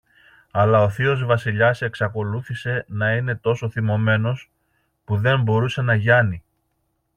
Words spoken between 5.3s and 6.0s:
μπορούσε να